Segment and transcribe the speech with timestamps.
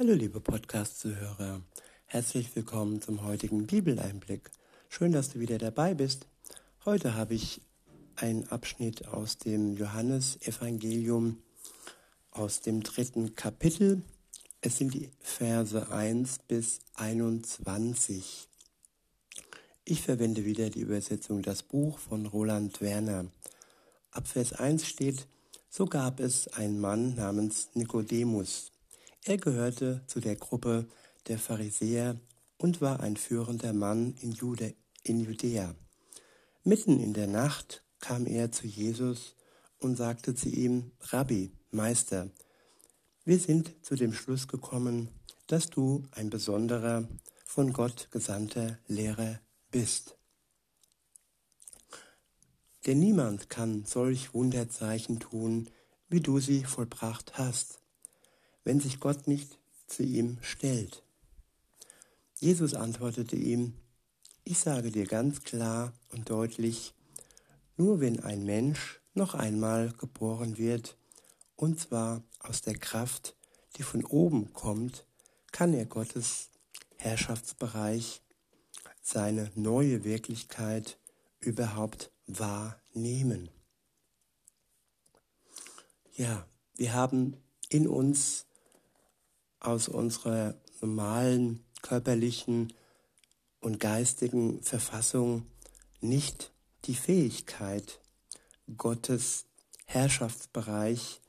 [0.00, 1.60] Hallo liebe Podcast-Zuhörer,
[2.06, 4.48] herzlich willkommen zum heutigen Bibeleinblick.
[4.88, 6.28] Schön, dass du wieder dabei bist.
[6.84, 7.60] Heute habe ich
[8.14, 11.42] einen Abschnitt aus dem Johannesevangelium
[12.30, 14.02] aus dem dritten Kapitel.
[14.60, 18.46] Es sind die Verse 1 bis 21.
[19.84, 23.26] Ich verwende wieder die Übersetzung Das Buch von Roland Werner.
[24.12, 25.26] Ab Vers 1 steht,
[25.68, 28.70] so gab es einen Mann namens Nikodemus.
[29.24, 30.86] Er gehörte zu der Gruppe
[31.26, 32.18] der Pharisäer
[32.56, 35.74] und war ein führender Mann in, Judäa.
[36.64, 39.34] Mitten in der Nacht kam er zu Jesus
[39.78, 42.30] und sagte zu ihm, Rabbi, Meister,
[43.24, 45.08] wir sind zu dem Schluss gekommen,
[45.46, 47.08] dass du ein besonderer,
[47.44, 49.40] von Gott gesandter Lehrer
[49.70, 50.18] bist.
[52.86, 55.70] Denn niemand kann solch Wunderzeichen tun,
[56.08, 57.80] wie du sie vollbracht hast,
[58.68, 61.02] wenn sich Gott nicht zu ihm stellt.
[62.38, 63.72] Jesus antwortete ihm,
[64.44, 66.92] ich sage dir ganz klar und deutlich,
[67.78, 70.98] nur wenn ein Mensch noch einmal geboren wird,
[71.56, 73.34] und zwar aus der Kraft,
[73.76, 75.06] die von oben kommt,
[75.50, 76.50] kann er Gottes
[76.96, 78.20] Herrschaftsbereich,
[79.00, 80.98] seine neue Wirklichkeit
[81.40, 83.48] überhaupt wahrnehmen.
[86.16, 87.38] Ja, wir haben
[87.70, 88.44] in uns
[89.60, 92.72] aus unserer normalen körperlichen
[93.60, 95.46] und geistigen Verfassung
[96.00, 96.52] nicht
[96.84, 98.00] die Fähigkeit,
[98.76, 99.46] Gottes
[99.86, 101.20] Herrschaftsbereich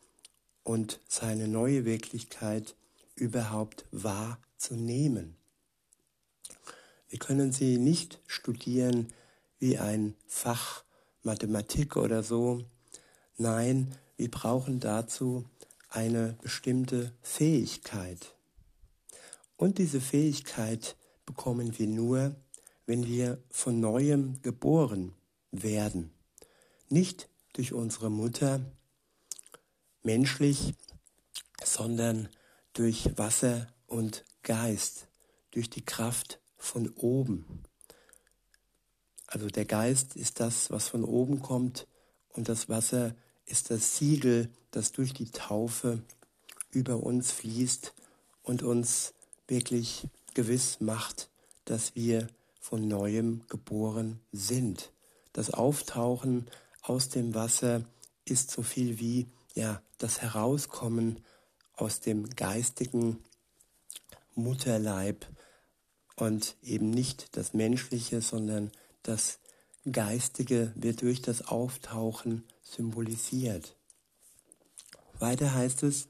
[0.64, 2.76] und seine neue Wirklichkeit
[3.16, 5.36] überhaupt wahrzunehmen.
[7.08, 9.08] Wir können sie nicht studieren
[9.58, 10.84] wie ein Fach
[11.24, 12.64] Mathematik oder so.
[13.38, 15.46] Nein, wir brauchen dazu
[15.90, 18.36] eine bestimmte Fähigkeit.
[19.58, 20.96] Und diese Fähigkeit
[21.26, 22.36] bekommen wir nur,
[22.86, 25.14] wenn wir von neuem geboren
[25.52, 26.12] werden.
[26.90, 28.62] Nicht durch unsere Mutter,
[30.02, 30.74] menschlich,
[31.64, 32.30] sondern
[32.74, 35.08] durch Wasser und Geist,
[35.52, 37.64] durch die Kraft von oben.
[39.28, 41.88] Also der Geist ist das, was von oben kommt
[42.30, 43.16] und das Wasser
[43.50, 46.02] ist das Siegel, das durch die Taufe
[46.72, 47.94] über uns fließt
[48.44, 49.14] und uns
[49.48, 51.30] wirklich gewiss macht,
[51.66, 52.28] dass wir
[52.60, 54.92] von neuem geboren sind.
[55.34, 56.48] Das Auftauchen
[56.82, 57.84] aus dem Wasser
[58.26, 61.20] ist so viel wie ja das Herauskommen
[61.76, 63.24] aus dem geistigen
[64.36, 65.26] Mutterleib
[66.16, 68.72] und eben nicht das Menschliche, sondern
[69.02, 69.40] das
[69.90, 73.76] Geistige wird durch das Auftauchen symbolisiert.
[75.20, 76.08] Weiter heißt es,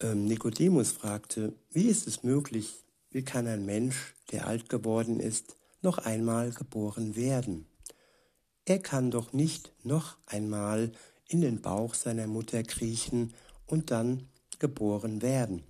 [0.00, 5.56] ähm, Nikodemus fragte, wie ist es möglich, wie kann ein Mensch, der alt geworden ist,
[5.82, 7.66] noch einmal geboren werden?
[8.64, 10.92] Er kann doch nicht noch einmal
[11.28, 13.34] in den Bauch seiner Mutter kriechen
[13.66, 15.62] und dann geboren werden.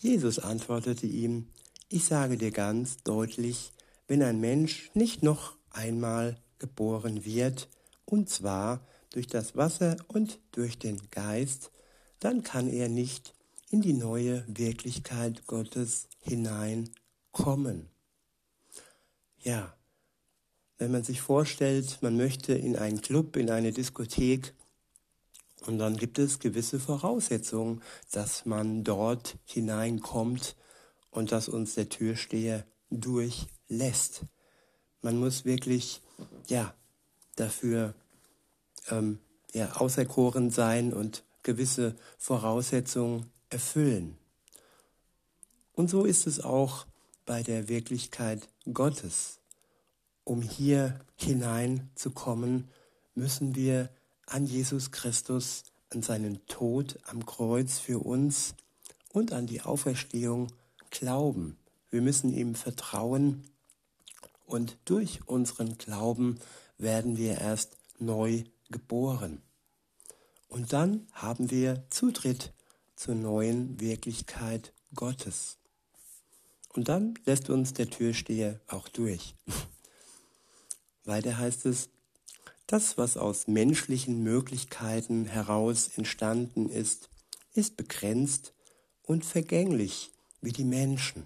[0.00, 1.48] Jesus antwortete ihm,
[1.88, 3.72] ich sage dir ganz deutlich,
[4.08, 7.68] wenn ein Mensch nicht noch einmal geboren wird,
[8.04, 11.70] und zwar durch das Wasser und durch den Geist,
[12.20, 13.34] dann kann er nicht
[13.70, 17.88] in die neue Wirklichkeit Gottes hineinkommen.
[19.38, 19.74] Ja,
[20.78, 24.54] wenn man sich vorstellt, man möchte in einen Club, in eine Diskothek,
[25.66, 30.54] und dann gibt es gewisse Voraussetzungen, dass man dort hineinkommt
[31.10, 32.66] und dass uns der Türsteher
[33.68, 34.22] durchlässt.
[35.02, 36.00] Man muss wirklich,
[36.48, 36.74] ja,
[37.36, 37.94] dafür
[38.90, 39.18] ähm,
[39.52, 44.16] ja, auserkoren sein und gewisse Voraussetzungen erfüllen.
[45.72, 46.86] Und so ist es auch
[47.24, 49.38] bei der Wirklichkeit Gottes.
[50.24, 52.68] Um hier hineinzukommen,
[53.14, 53.90] müssen wir
[54.26, 58.54] an Jesus Christus, an seinen Tod am Kreuz für uns
[59.12, 60.48] und an die Auferstehung
[60.90, 61.58] glauben.
[61.90, 63.44] Wir müssen ihm vertrauen
[64.46, 66.38] und durch unseren Glauben
[66.78, 69.42] werden wir erst neu geboren.
[70.48, 72.52] Und dann haben wir Zutritt
[72.94, 75.58] zur neuen Wirklichkeit Gottes.
[76.72, 79.34] Und dann lässt uns der Türsteher auch durch.
[81.04, 81.88] Weiter heißt es,
[82.66, 87.08] das, was aus menschlichen Möglichkeiten heraus entstanden ist,
[87.54, 88.52] ist begrenzt
[89.02, 90.10] und vergänglich
[90.40, 91.24] wie die Menschen.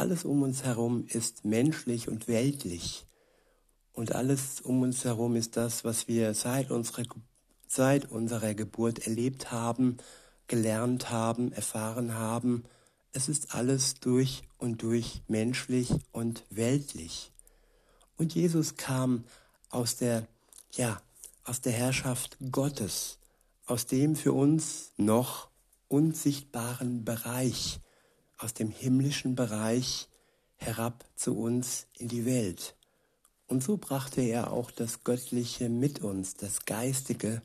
[0.00, 3.04] Alles um uns herum ist menschlich und weltlich.
[3.92, 7.02] Und alles um uns herum ist das, was wir seit unserer
[7.66, 9.98] seit unserer Geburt erlebt haben,
[10.46, 12.64] gelernt haben, erfahren haben.
[13.12, 17.30] Es ist alles durch und durch menschlich und weltlich.
[18.16, 19.24] Und Jesus kam
[19.68, 20.26] aus der,
[20.72, 21.02] ja,
[21.44, 23.18] aus der Herrschaft Gottes,
[23.66, 25.50] aus dem für uns noch
[25.88, 27.80] unsichtbaren Bereich,
[28.40, 30.08] aus dem himmlischen Bereich
[30.56, 32.74] herab zu uns in die Welt.
[33.46, 37.42] Und so brachte er auch das Göttliche mit uns, das Geistige.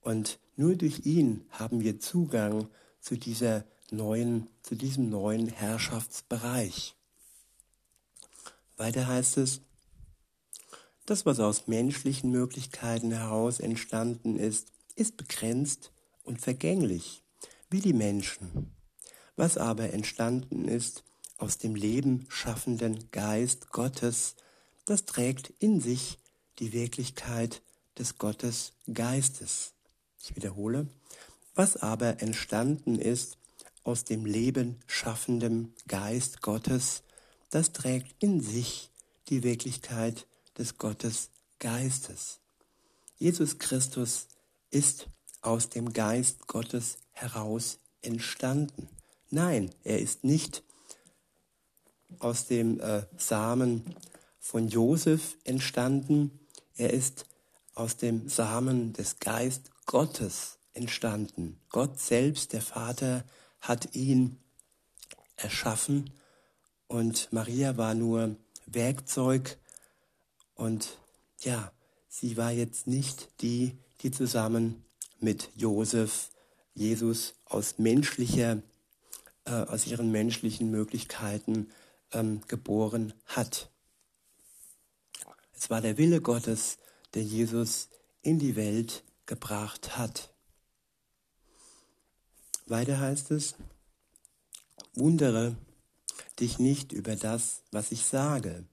[0.00, 2.68] Und nur durch ihn haben wir Zugang
[3.00, 6.94] zu dieser neuen, zu diesem neuen Herrschaftsbereich.
[8.76, 9.60] Weiter heißt es,
[11.06, 15.92] das, was aus menschlichen Möglichkeiten heraus entstanden ist, ist begrenzt
[16.24, 17.22] und vergänglich,
[17.68, 18.72] wie die Menschen.
[19.40, 21.02] Was aber entstanden ist
[21.38, 24.36] aus dem Leben schaffenden Geist Gottes,
[24.84, 26.18] das trägt in sich
[26.58, 27.62] die Wirklichkeit
[27.98, 29.72] des Gottes Geistes.
[30.22, 30.88] Ich wiederhole,
[31.54, 33.38] was aber entstanden ist
[33.82, 37.02] aus dem Leben schaffenden Geist Gottes,
[37.48, 38.90] das trägt in sich
[39.30, 40.26] die Wirklichkeit
[40.58, 42.40] des Gottes Geistes.
[43.16, 44.28] Jesus Christus
[44.70, 45.08] ist
[45.40, 48.99] aus dem Geist Gottes heraus entstanden.
[49.30, 50.64] Nein, er ist nicht
[52.18, 53.94] aus dem äh, Samen
[54.40, 56.40] von Josef entstanden,
[56.74, 57.26] er ist
[57.74, 61.60] aus dem Samen des Geist Gottes entstanden.
[61.68, 63.24] Gott selbst, der Vater,
[63.60, 64.38] hat ihn
[65.36, 66.10] erschaffen.
[66.88, 68.36] Und Maria war nur
[68.66, 69.58] Werkzeug.
[70.54, 70.98] Und
[71.40, 71.72] ja,
[72.08, 74.84] sie war jetzt nicht die, die zusammen
[75.20, 76.30] mit Josef
[76.74, 78.62] Jesus aus menschlicher,
[79.50, 81.70] äh, aus ihren menschlichen Möglichkeiten
[82.12, 83.70] ähm, geboren hat.
[85.52, 86.78] Es war der Wille Gottes,
[87.14, 87.88] der Jesus
[88.22, 90.32] in die Welt gebracht hat.
[92.66, 93.56] Weiter heißt es,
[94.94, 95.56] wundere
[96.38, 98.64] dich nicht über das, was ich sage.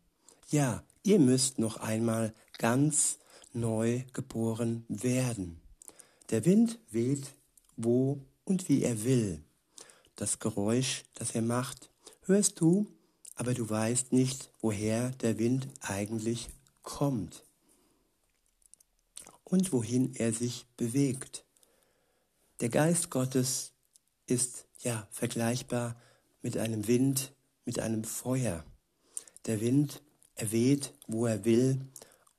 [0.49, 3.17] Ja, ihr müsst noch einmal ganz
[3.51, 5.59] neu geboren werden.
[6.29, 7.33] Der Wind weht,
[7.75, 9.43] wo und wie er will.
[10.17, 11.91] Das Geräusch, das er macht,
[12.25, 12.87] hörst du,
[13.35, 16.49] aber du weißt nicht, woher der Wind eigentlich
[16.81, 17.43] kommt
[19.43, 21.45] und wohin er sich bewegt.
[22.61, 23.73] Der Geist Gottes
[24.25, 26.01] ist ja vergleichbar
[26.41, 27.31] mit einem Wind,
[27.63, 28.65] mit einem Feuer.
[29.45, 30.01] Der Wind
[30.33, 31.79] erweht, wo er will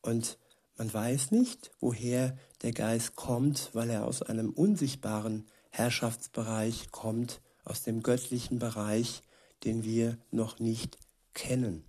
[0.02, 0.36] und
[0.76, 7.82] man weiß nicht, woher der Geist kommt, weil er aus einem unsichtbaren Herrschaftsbereich kommt, aus
[7.82, 9.22] dem göttlichen Bereich,
[9.64, 10.98] den wir noch nicht
[11.34, 11.84] kennen.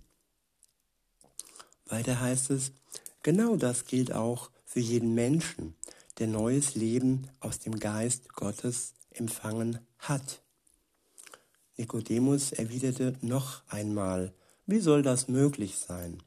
[1.86, 2.72] Weiter heißt es,
[3.22, 5.74] genau das gilt auch für jeden Menschen,
[6.18, 10.42] der neues Leben aus dem Geist Gottes empfangen hat.
[11.76, 14.34] Nikodemus erwiderte noch einmal,
[14.66, 16.22] wie soll das möglich sein?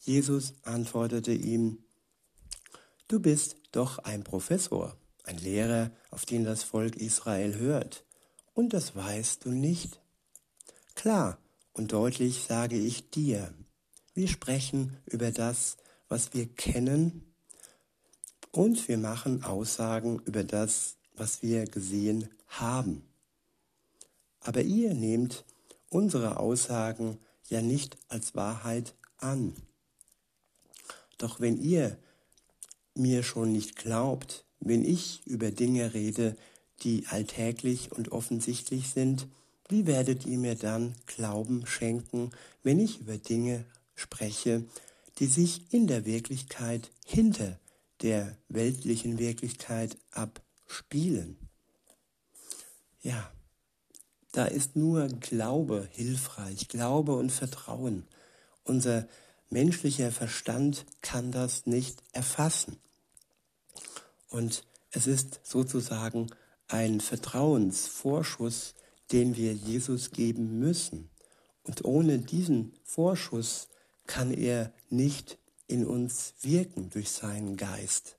[0.00, 1.84] Jesus antwortete ihm,
[3.08, 8.04] du bist doch ein Professor, ein Lehrer, auf den das Volk Israel hört,
[8.54, 10.00] und das weißt du nicht?
[10.94, 11.38] Klar
[11.72, 13.54] und deutlich sage ich dir,
[14.14, 15.76] wir sprechen über das,
[16.08, 17.32] was wir kennen,
[18.52, 23.02] und wir machen Aussagen über das, was wir gesehen haben.
[24.40, 25.44] Aber ihr nehmt
[25.88, 27.18] unsere Aussagen
[27.48, 29.54] ja nicht als Wahrheit an.
[31.18, 31.96] Doch wenn ihr
[32.94, 36.36] mir schon nicht glaubt, wenn ich über Dinge rede,
[36.84, 39.26] die alltäglich und offensichtlich sind,
[39.68, 42.30] wie werdet ihr mir dann Glauben schenken,
[42.62, 44.64] wenn ich über Dinge spreche,
[45.18, 47.58] die sich in der Wirklichkeit hinter
[48.02, 51.36] der weltlichen Wirklichkeit abspielen.
[53.00, 53.32] Ja,
[54.32, 58.04] da ist nur Glaube hilfreich, Glaube und Vertrauen.
[58.64, 59.06] Unser
[59.50, 62.78] menschlicher Verstand kann das nicht erfassen.
[64.28, 66.28] Und es ist sozusagen
[66.72, 68.74] ein Vertrauensvorschuss,
[69.12, 71.10] den wir Jesus geben müssen.
[71.64, 73.68] Und ohne diesen Vorschuss
[74.06, 78.16] kann er nicht in uns wirken durch seinen Geist.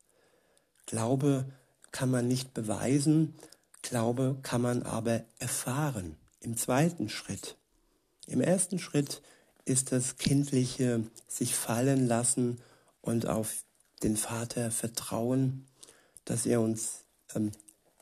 [0.86, 1.46] Glaube
[1.92, 3.36] kann man nicht beweisen,
[3.82, 7.58] Glaube kann man aber erfahren im zweiten Schritt.
[8.28, 9.22] Im ersten Schritt
[9.66, 12.62] ist das kindliche sich fallen lassen
[13.02, 13.66] und auf
[14.02, 15.68] den Vater vertrauen,
[16.24, 17.04] dass er uns
[17.36, 17.52] ähm,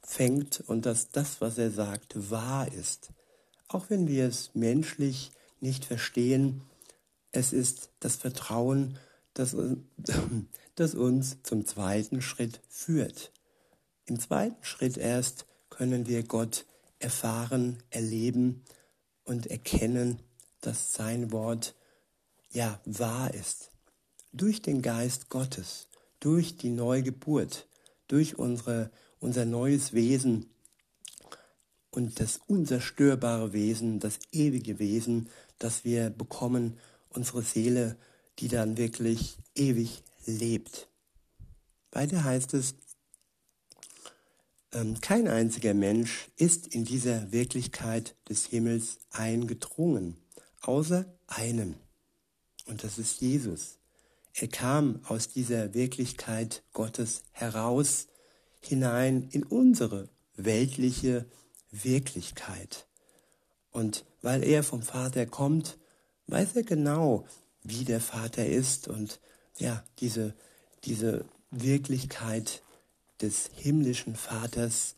[0.03, 3.09] fängt und dass das, was er sagt, wahr ist.
[3.67, 6.63] Auch wenn wir es menschlich nicht verstehen,
[7.31, 8.97] es ist das Vertrauen,
[9.33, 9.55] das,
[10.75, 13.31] das uns zum zweiten Schritt führt.
[14.05, 16.65] Im zweiten Schritt erst können wir Gott
[16.99, 18.63] erfahren, erleben
[19.23, 20.19] und erkennen,
[20.61, 21.75] dass sein Wort
[22.51, 23.71] ja wahr ist.
[24.33, 25.87] Durch den Geist Gottes,
[26.19, 27.67] durch die Neugeburt,
[28.07, 30.49] durch unsere, unser neues Wesen
[31.91, 36.77] und das unzerstörbare Wesen, das ewige Wesen, das wir bekommen,
[37.09, 37.97] unsere Seele,
[38.39, 40.89] die dann wirklich ewig lebt.
[41.91, 42.75] Weiter heißt es,
[44.73, 50.17] ähm, kein einziger Mensch ist in dieser Wirklichkeit des Himmels eingedrungen,
[50.61, 51.75] außer einem.
[52.65, 53.77] Und das ist Jesus.
[54.33, 58.07] Er kam aus dieser Wirklichkeit Gottes heraus,
[58.61, 61.25] hinein in unsere weltliche
[61.71, 62.87] Wirklichkeit.
[63.71, 65.77] Und weil er vom Vater kommt,
[66.27, 67.25] weiß er genau,
[67.63, 69.19] wie der Vater ist und
[69.57, 70.33] ja, diese,
[70.85, 72.63] diese Wirklichkeit
[73.21, 74.95] des himmlischen Vaters,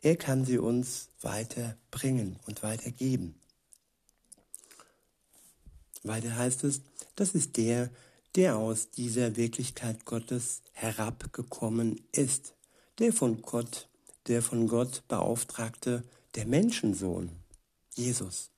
[0.00, 3.34] er kann sie uns weiterbringen und weitergeben.
[6.02, 6.82] Weiter heißt es,
[7.16, 7.90] das ist der,
[8.36, 12.54] der aus dieser Wirklichkeit Gottes herabgekommen ist,
[12.98, 13.88] der von Gott,
[14.26, 17.30] der von Gott beauftragte, der Menschensohn,
[17.94, 18.50] Jesus.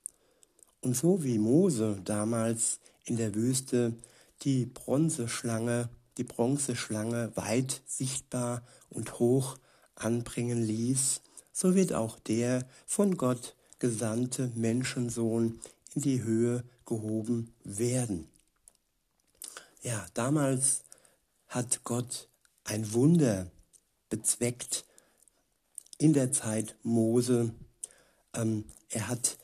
[0.80, 3.94] Und so wie Mose damals in der Wüste
[4.42, 5.88] die Bronzeschlange,
[6.18, 9.58] die Bronzeschlange weit sichtbar und hoch
[9.94, 15.60] anbringen ließ, so wird auch der von Gott gesandte Menschensohn
[15.94, 18.28] in die Höhe gehoben werden.
[19.82, 20.82] Ja, damals
[21.48, 22.28] hat Gott
[22.64, 23.50] ein Wunder
[24.08, 24.84] bezweckt
[25.98, 27.54] in der Zeit Mose.
[28.34, 29.38] Ähm, er hat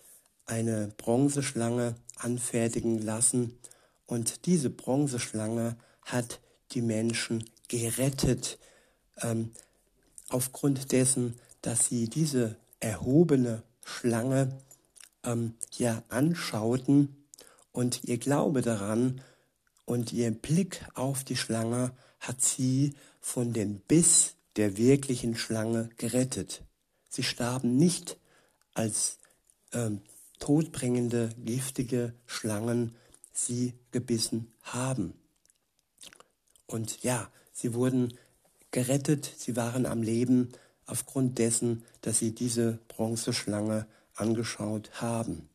[0.47, 3.59] eine Bronzeschlange anfertigen lassen
[4.07, 6.41] und diese Bronzeschlange hat
[6.73, 8.59] die Menschen gerettet
[9.23, 9.53] ähm,
[10.29, 14.59] aufgrund dessen, dass sie diese erhobene Schlange
[15.25, 17.17] ähm, ja anschauten
[17.73, 19.21] und ihr Glaube daran
[19.85, 26.63] und ihr Blick auf die Schlange hat sie von dem Biss der wirklichen Schlange gerettet.
[27.09, 28.19] Sie starben nicht
[28.75, 29.19] als
[29.73, 30.03] ähm,
[30.39, 32.95] todbringende, giftige Schlangen
[33.33, 35.15] sie gebissen haben.
[36.67, 38.15] Und ja, sie wurden
[38.71, 40.53] gerettet, sie waren am Leben
[40.87, 45.49] aufgrund dessen, dass sie diese Bronzeschlange angeschaut haben.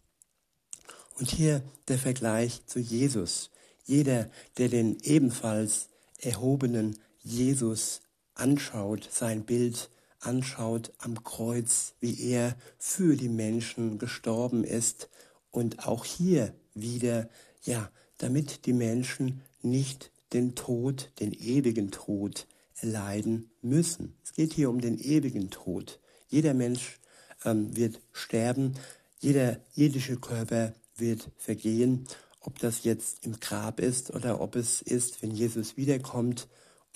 [1.20, 3.50] Und hier der Vergleich zu Jesus.
[3.86, 5.90] Jeder, der den ebenfalls
[6.20, 8.02] erhobenen Jesus
[8.38, 9.90] anschaut, sein Bild
[10.20, 15.10] anschaut am Kreuz, wie er für die Menschen gestorben ist
[15.52, 17.30] und auch hier wieder,
[17.64, 24.16] ja, damit die Menschen nicht den Tod, den ewigen Tod erleiden müssen.
[24.24, 26.00] Es geht hier um den ewigen Tod.
[26.28, 27.00] Jeder Mensch
[27.46, 28.74] ähm, wird sterben,
[29.20, 32.08] jeder irdische Körper wird vergehen,
[32.42, 36.48] ob das jetzt im Grab ist oder ob es ist, wenn Jesus wiederkommt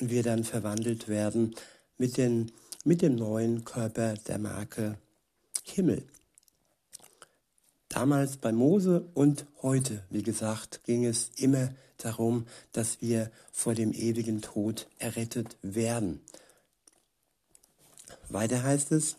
[0.09, 1.55] wir dann verwandelt werden
[1.97, 2.51] mit, den,
[2.83, 4.97] mit dem neuen Körper der Marke
[5.63, 6.03] Himmel.
[7.89, 13.91] Damals bei Mose und heute, wie gesagt, ging es immer darum, dass wir vor dem
[13.93, 16.21] ewigen Tod errettet werden.
[18.29, 19.17] Weiter heißt es,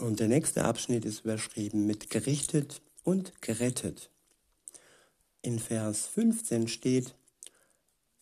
[0.00, 4.10] Und der nächste Abschnitt ist überschrieben mit gerichtet und gerettet.
[5.42, 7.14] In Vers 15 steht,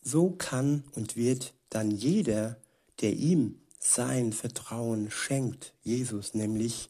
[0.01, 2.57] so kann und wird dann jeder,
[3.01, 6.89] der ihm sein Vertrauen schenkt, Jesus nämlich,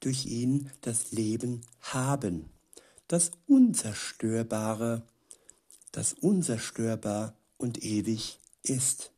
[0.00, 2.50] durch ihn das Leben haben,
[3.08, 5.02] das Unzerstörbare,
[5.92, 9.12] das unzerstörbar und ewig ist.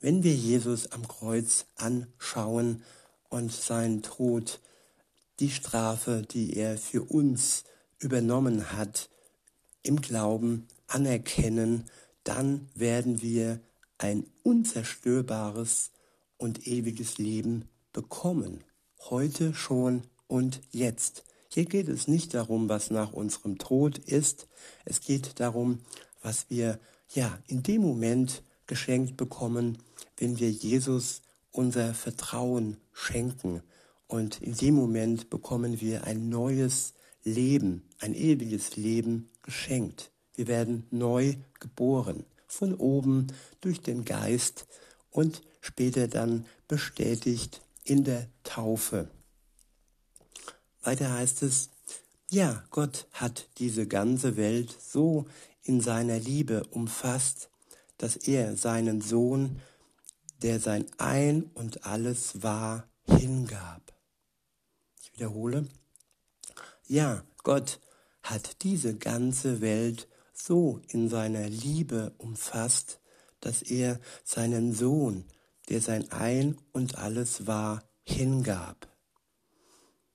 [0.00, 2.82] Wenn wir Jesus am Kreuz anschauen,
[3.32, 4.60] und sein Tod,
[5.40, 7.64] die Strafe, die er für uns
[8.02, 9.08] übernommen hat,
[9.82, 11.84] im Glauben anerkennen,
[12.24, 13.60] dann werden wir
[13.98, 15.90] ein unzerstörbares
[16.36, 18.64] und ewiges Leben bekommen.
[19.10, 21.24] Heute schon und jetzt.
[21.48, 24.48] Hier geht es nicht darum, was nach unserem Tod ist.
[24.84, 25.80] Es geht darum,
[26.22, 26.80] was wir
[27.10, 29.78] ja in dem Moment geschenkt bekommen,
[30.16, 33.62] wenn wir Jesus unser Vertrauen schenken.
[34.06, 36.94] Und in dem Moment bekommen wir ein neues
[37.24, 40.10] Leben, ein ewiges Leben geschenkt.
[40.34, 43.28] Wir werden neu geboren, von oben
[43.60, 44.66] durch den Geist
[45.10, 49.08] und später dann bestätigt in der Taufe.
[50.82, 51.70] Weiter heißt es,
[52.30, 55.26] ja, Gott hat diese ganze Welt so
[55.62, 57.50] in seiner Liebe umfasst,
[57.98, 59.60] dass er seinen Sohn,
[60.42, 63.92] der sein Ein und alles war, hingab.
[65.00, 65.68] Ich wiederhole.
[66.86, 67.80] Ja, Gott
[68.22, 73.00] hat diese ganze Welt so in seiner Liebe umfasst,
[73.40, 75.24] dass er seinen Sohn,
[75.68, 78.88] der sein Ein und alles war, hingab.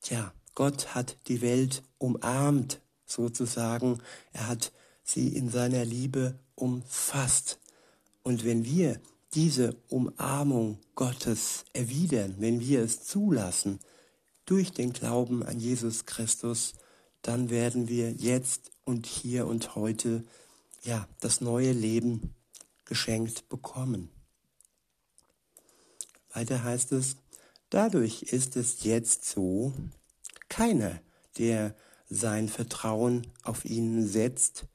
[0.02, 4.02] Tja, Gott hat die Welt umarmt, sozusagen.
[4.34, 4.72] Er hat
[5.04, 7.60] sie in seiner Liebe umfasst.
[8.24, 9.00] Und wenn wir
[9.34, 13.80] diese Umarmung Gottes erwidern, wenn wir es zulassen,
[14.48, 16.74] durch den Glauben an Jesus Christus,
[17.22, 20.24] dann werden wir jetzt und hier und heute
[20.84, 22.34] ja das neue Leben
[22.86, 24.10] geschenkt bekommen.
[26.34, 27.18] Weiter heißt es,
[27.70, 29.74] dadurch ist es jetzt so,
[30.50, 31.00] keiner,
[31.38, 31.76] der
[32.10, 34.66] sein Vertrauen auf ihn setzt,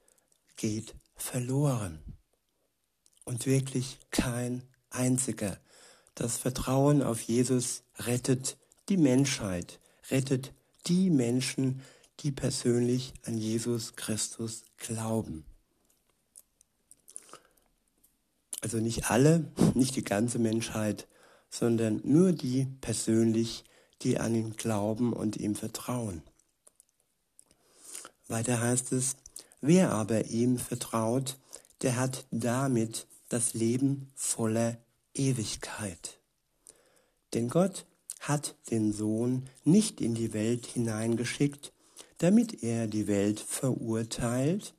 [0.55, 1.99] geht verloren.
[3.25, 4.61] Und wirklich kein
[4.91, 5.57] einziger.
[6.13, 8.57] Das Vertrauen auf Jesus rettet
[8.89, 9.79] die Menschheit,
[10.11, 10.53] rettet
[10.87, 11.81] die Menschen,
[12.19, 15.45] die persönlich an Jesus Christus glauben.
[18.61, 21.07] Also nicht alle, nicht die ganze Menschheit,
[21.49, 23.63] sondern nur die persönlich,
[24.01, 26.23] die an ihn glauben und ihm vertrauen.
[28.27, 29.15] Weiter heißt es,
[29.61, 31.37] wer aber ihm vertraut,
[31.81, 34.77] der hat damit das Leben voller
[35.13, 36.19] Ewigkeit.
[37.33, 37.85] Denn Gott
[38.23, 41.73] hat den Sohn nicht in die Welt hineingeschickt,
[42.19, 44.73] damit er die Welt verurteilt?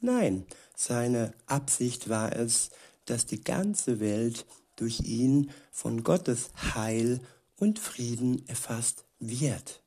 [0.00, 2.70] Nein, seine Absicht war es,
[3.06, 7.20] dass die ganze Welt durch ihn von Gottes Heil
[7.56, 9.82] und Frieden erfasst wird.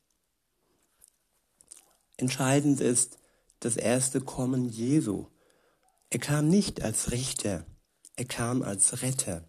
[2.18, 3.18] Entscheidend ist
[3.62, 5.28] das erste Kommen Jesu.
[6.10, 7.66] Er kam nicht als Richter,
[8.18, 9.48] er kam als Retter,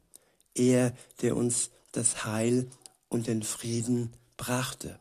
[0.54, 2.68] er, der uns das Heil
[3.10, 4.98] und den Frieden brachte.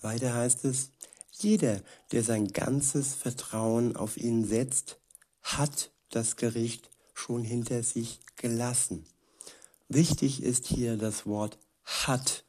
[0.00, 0.90] Weiter heißt es,
[1.30, 4.98] jeder, der sein ganzes Vertrauen auf ihn setzt,
[5.42, 9.06] hat das Gericht schon hinter sich gelassen.
[9.88, 12.44] Wichtig ist hier das Wort hat.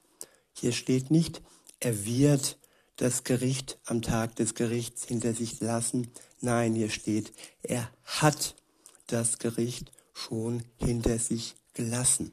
[0.53, 1.41] Hier steht nicht,
[1.79, 2.57] er wird
[2.95, 6.11] das Gericht am Tag des Gerichts hinter sich lassen.
[6.39, 8.55] Nein, hier steht, er hat
[9.07, 12.31] das Gericht schon hinter sich gelassen.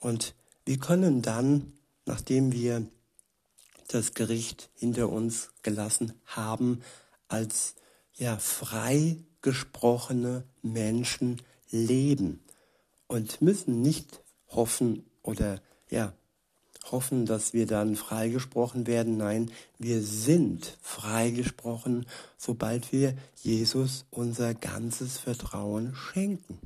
[0.00, 0.34] Und
[0.68, 1.72] wir können dann,
[2.04, 2.86] nachdem wir
[3.86, 6.82] das Gericht hinter uns gelassen haben,
[7.26, 7.74] als
[8.12, 9.16] ja frei
[10.60, 12.44] Menschen leben
[13.06, 16.12] und müssen nicht hoffen oder ja
[16.90, 19.16] hoffen, dass wir dann freigesprochen werden.
[19.16, 22.04] Nein, wir sind freigesprochen,
[22.36, 26.58] sobald wir Jesus unser ganzes Vertrauen schenken.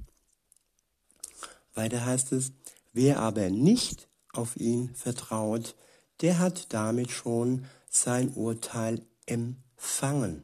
[1.75, 2.51] Weiter heißt es,
[2.93, 5.75] wer aber nicht auf ihn vertraut,
[6.21, 10.43] der hat damit schon sein Urteil empfangen.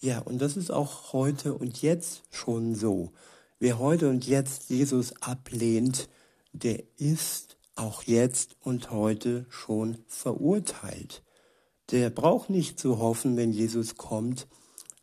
[0.00, 3.12] Ja, und das ist auch heute und jetzt schon so.
[3.58, 6.08] Wer heute und jetzt Jesus ablehnt,
[6.52, 11.22] der ist auch jetzt und heute schon verurteilt.
[11.90, 14.46] Der braucht nicht zu hoffen, wenn Jesus kommt,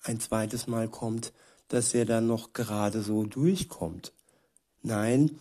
[0.04, 1.34] ein zweites Mal kommt,
[1.68, 4.14] dass er dann noch gerade so durchkommt.
[4.84, 5.40] Nein,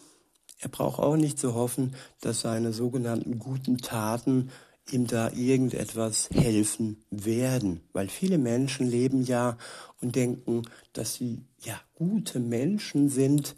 [0.64, 4.50] er braucht auch nicht zu hoffen, dass seine sogenannten guten Taten
[4.90, 9.58] ihm da irgendetwas helfen werden, weil viele Menschen leben ja
[10.00, 10.62] und denken,
[10.94, 13.56] dass sie ja gute Menschen sind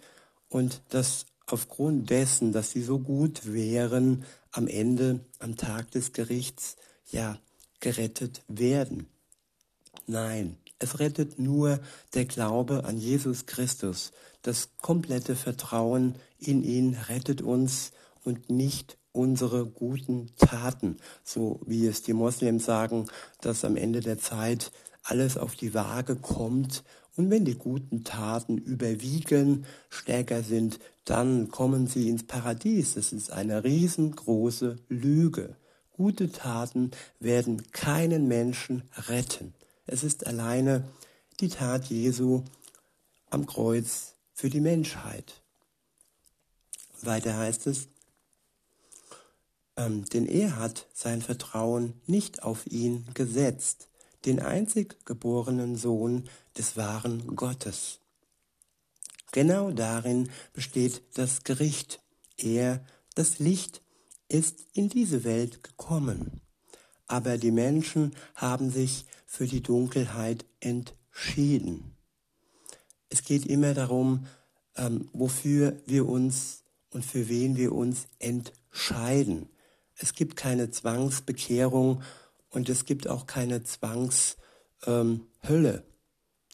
[0.49, 6.77] und dass aufgrund dessen, dass sie so gut wären, am Ende, am Tag des Gerichts,
[7.13, 7.39] ja,
[7.79, 9.07] gerettet werden.
[10.09, 11.79] Nein, es rettet nur
[12.15, 14.13] der Glaube an Jesus Christus.
[14.43, 17.93] Das komplette Vertrauen in ihn rettet uns
[18.25, 23.07] und nicht unsere guten Taten, so wie es die Moslems sagen,
[23.41, 24.73] dass am Ende der Zeit
[25.03, 26.85] alles auf die Waage kommt
[27.17, 32.95] und wenn die guten Taten überwiegen, stärker sind, dann kommen sie ins Paradies.
[32.95, 35.57] Das ist eine riesengroße Lüge.
[35.93, 39.55] Gute Taten werden keinen Menschen retten.
[39.87, 40.87] Es ist alleine
[41.41, 42.43] die Tat Jesu
[43.31, 45.43] am Kreuz für die Menschheit.
[47.03, 47.89] Weiter heißt es,
[49.77, 53.89] ähm, denn er hat sein Vertrauen nicht auf ihn gesetzt,
[54.25, 58.01] den einzig geborenen Sohn des wahren Gottes.
[59.33, 62.01] Genau darin besteht das Gericht.
[62.39, 63.83] Er, das Licht,
[64.29, 66.41] ist in diese Welt gekommen.
[67.07, 71.95] Aber die Menschen haben sich für die Dunkelheit entschieden.
[73.09, 74.27] Es geht immer darum,
[74.75, 76.63] ähm, wofür wir uns
[76.97, 79.51] und für wen wir uns entscheiden.
[79.97, 82.03] Es gibt keine Zwangsbekehrung
[82.49, 84.39] und es gibt auch keine Zwangshölle.
[84.87, 85.83] Ähm,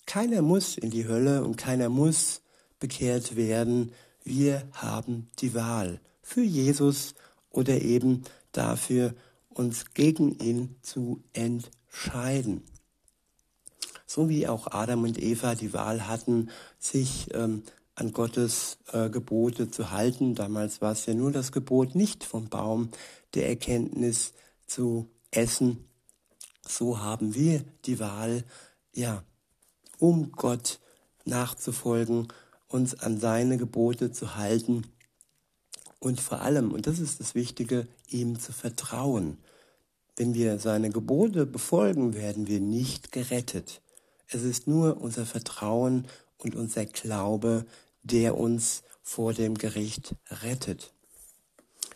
[0.04, 2.42] keiner muss in die Hölle und keiner muss
[2.80, 3.92] bekehrt werden.
[4.24, 7.14] Wir haben die Wahl für Jesus
[7.48, 9.14] oder eben dafür,
[9.48, 12.64] uns gegen ihn zu entscheiden.
[14.06, 16.50] So wie auch Adam und Eva die Wahl hatten,
[16.80, 17.62] sich ähm,
[17.94, 20.34] an Gottes äh, Gebote zu halten.
[20.34, 22.90] Damals war es ja nur das Gebot, nicht vom Baum
[23.34, 24.32] der Erkenntnis
[24.66, 25.88] zu essen.
[26.66, 28.44] So haben wir die Wahl,
[28.94, 29.22] ja,
[29.98, 30.80] um Gott
[31.24, 32.28] nachzufolgen,
[32.68, 34.84] uns an seine Gebote zu halten
[36.02, 39.38] und vor allem, und das ist das Wichtige, ihm zu vertrauen.
[40.16, 43.80] Wenn wir seine Gebote befolgen, werden wir nicht gerettet.
[44.26, 46.08] Es ist nur unser Vertrauen
[46.42, 47.66] und unser Glaube,
[48.02, 50.92] der uns vor dem Gericht rettet.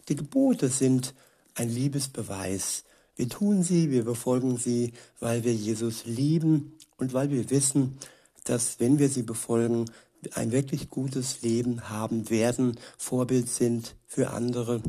[0.09, 1.15] Die Gebote sind
[1.55, 2.85] ein Liebesbeweis.
[3.17, 7.99] Wir tun sie, wir befolgen sie, weil wir Jesus lieben und weil wir wissen,
[8.45, 9.87] dass wenn wir sie befolgen,
[10.33, 14.83] ein wirklich gutes Leben haben werden, Vorbild sind für andere,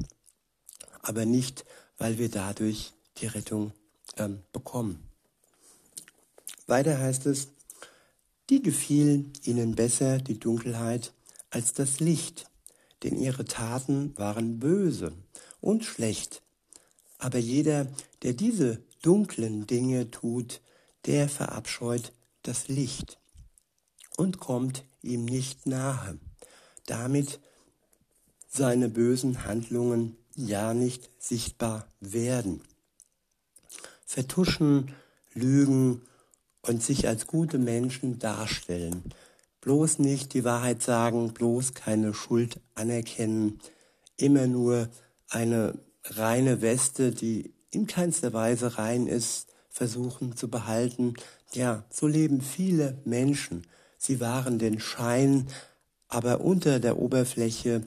[1.01, 1.65] aber nicht,
[1.97, 3.71] weil wir dadurch die Rettung
[4.17, 5.07] ähm, bekommen.
[6.65, 7.49] Weiter heißt es,
[8.49, 11.13] die gefiel ihnen besser die Dunkelheit
[11.49, 12.49] als das Licht,
[13.03, 15.13] denn ihre Taten waren böse
[15.61, 16.41] und schlecht.
[17.17, 17.87] Aber jeder,
[18.23, 20.61] der diese dunklen Dinge tut,
[21.05, 22.11] der verabscheut
[22.43, 23.19] das Licht
[24.17, 26.17] und kommt ihm nicht nahe,
[26.85, 27.39] damit
[28.47, 32.61] seine bösen Handlungen ja nicht sichtbar werden.
[34.05, 34.93] Vertuschen,
[35.33, 36.01] lügen
[36.67, 39.03] und sich als gute Menschen darstellen,
[39.61, 43.59] bloß nicht die Wahrheit sagen, bloß keine Schuld anerkennen,
[44.17, 44.89] immer nur
[45.29, 51.13] eine reine Weste, die in keinster Weise rein ist, versuchen zu behalten.
[51.53, 53.67] Ja, so leben viele Menschen.
[53.97, 55.47] Sie wahren den Schein,
[56.07, 57.85] aber unter der Oberfläche,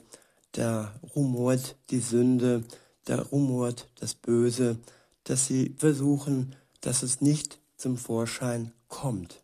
[0.51, 2.63] da rumort die Sünde,
[3.05, 4.77] da rumort das Böse,
[5.23, 9.43] dass sie versuchen, dass es nicht zum Vorschein kommt.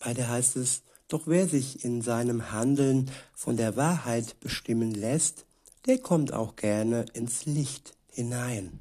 [0.00, 5.44] Weiter heißt es, doch wer sich in seinem Handeln von der Wahrheit bestimmen lässt,
[5.86, 8.80] der kommt auch gerne ins Licht hinein.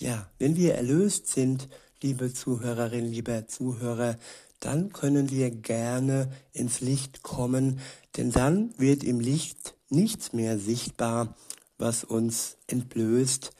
[0.00, 1.68] Ja, wenn wir erlöst sind,
[2.02, 4.16] liebe Zuhörerinnen, lieber Zuhörer,
[4.60, 7.80] dann können wir gerne ins Licht kommen,
[8.16, 11.36] denn dann wird im Licht nichts mehr sichtbar,
[11.78, 13.52] was uns entblößt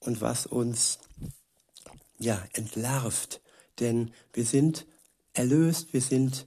[0.00, 0.98] und was uns
[2.22, 3.40] ja entlarvt,
[3.80, 4.86] denn wir sind
[5.34, 6.46] erlöst, wir sind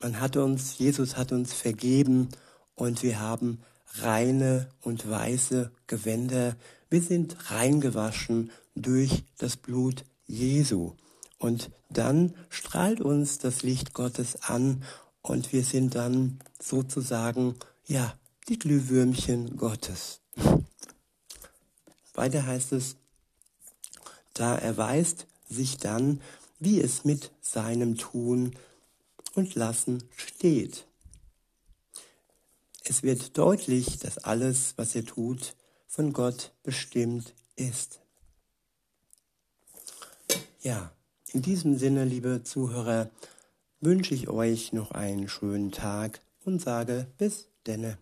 [0.00, 2.28] man hat uns Jesus hat uns vergeben
[2.76, 3.60] und wir haben
[3.94, 6.56] reine und weiße Gewänder.
[6.88, 10.92] Wir sind reingewaschen durch das Blut Jesu.
[11.38, 14.84] Und dann strahlt uns das Licht Gottes an
[15.22, 18.14] und wir sind dann sozusagen, ja,
[18.48, 20.20] die Glühwürmchen Gottes.
[22.14, 22.96] Weiter heißt es,
[24.38, 26.20] da erweist sich dann,
[26.58, 28.54] wie es mit seinem Tun
[29.34, 30.86] und Lassen steht.
[32.84, 35.54] Es wird deutlich, dass alles, was er tut,
[35.86, 38.00] von Gott bestimmt ist.
[40.60, 40.92] Ja,
[41.32, 43.10] in diesem Sinne, liebe Zuhörer,
[43.80, 47.98] wünsche ich euch noch einen schönen Tag und sage bis denne.